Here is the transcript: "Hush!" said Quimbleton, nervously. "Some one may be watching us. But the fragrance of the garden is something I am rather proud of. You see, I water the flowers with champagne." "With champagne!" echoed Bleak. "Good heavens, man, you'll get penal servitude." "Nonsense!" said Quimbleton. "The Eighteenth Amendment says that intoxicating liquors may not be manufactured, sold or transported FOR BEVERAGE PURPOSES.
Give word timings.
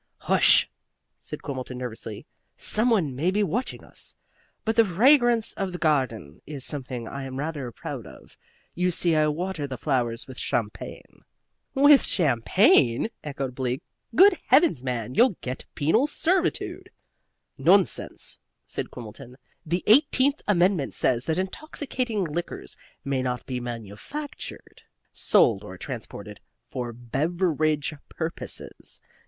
"Hush!" 0.21 0.67
said 1.15 1.43
Quimbleton, 1.43 1.77
nervously. 1.77 2.25
"Some 2.57 2.89
one 2.89 3.15
may 3.15 3.29
be 3.29 3.43
watching 3.43 3.83
us. 3.83 4.15
But 4.65 4.75
the 4.75 4.83
fragrance 4.83 5.53
of 5.53 5.71
the 5.73 5.77
garden 5.77 6.41
is 6.47 6.65
something 6.65 7.07
I 7.07 7.25
am 7.25 7.37
rather 7.37 7.71
proud 7.71 8.07
of. 8.07 8.35
You 8.73 8.89
see, 8.89 9.15
I 9.15 9.27
water 9.27 9.67
the 9.67 9.77
flowers 9.77 10.25
with 10.25 10.39
champagne." 10.39 11.21
"With 11.75 12.03
champagne!" 12.03 13.09
echoed 13.23 13.53
Bleak. 13.53 13.83
"Good 14.15 14.39
heavens, 14.47 14.83
man, 14.83 15.13
you'll 15.13 15.35
get 15.39 15.65
penal 15.75 16.07
servitude." 16.07 16.89
"Nonsense!" 17.59 18.39
said 18.65 18.89
Quimbleton. 18.89 19.35
"The 19.67 19.83
Eighteenth 19.85 20.41
Amendment 20.47 20.95
says 20.95 21.25
that 21.25 21.37
intoxicating 21.37 22.23
liquors 22.23 22.75
may 23.05 23.21
not 23.21 23.45
be 23.45 23.59
manufactured, 23.59 24.81
sold 25.13 25.63
or 25.63 25.77
transported 25.77 26.39
FOR 26.65 26.91
BEVERAGE 26.91 27.93
PURPOSES. 28.09 28.99